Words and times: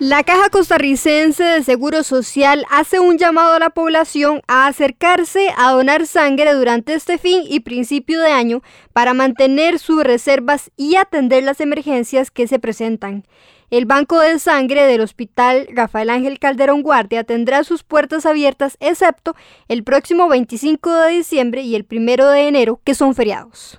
La 0.00 0.22
Caja 0.22 0.48
Costarricense 0.48 1.44
de 1.44 1.62
Seguro 1.62 2.02
Social 2.04 2.64
hace 2.70 3.00
un 3.00 3.18
llamado 3.18 3.52
a 3.52 3.58
la 3.58 3.68
población 3.68 4.40
a 4.48 4.66
acercarse 4.66 5.50
a 5.58 5.72
donar 5.72 6.06
sangre 6.06 6.54
durante 6.54 6.94
este 6.94 7.18
fin 7.18 7.42
y 7.46 7.60
principio 7.60 8.18
de 8.22 8.32
año 8.32 8.62
para 8.94 9.12
mantener 9.12 9.78
sus 9.78 10.02
reservas 10.02 10.70
y 10.74 10.96
atender 10.96 11.42
las 11.42 11.60
emergencias 11.60 12.30
que 12.30 12.48
se 12.48 12.58
presentan. 12.58 13.26
El 13.68 13.84
Banco 13.84 14.18
de 14.18 14.38
Sangre 14.38 14.86
del 14.86 15.02
Hospital 15.02 15.68
Rafael 15.70 16.08
Ángel 16.08 16.38
Calderón 16.38 16.80
Guardia 16.80 17.22
tendrá 17.24 17.62
sus 17.62 17.82
puertas 17.82 18.24
abiertas 18.24 18.78
excepto 18.80 19.36
el 19.68 19.84
próximo 19.84 20.30
25 20.30 20.94
de 20.94 21.12
diciembre 21.12 21.60
y 21.60 21.74
el 21.74 21.86
1 21.88 22.26
de 22.30 22.48
enero, 22.48 22.80
que 22.84 22.94
son 22.94 23.14
feriados. 23.14 23.78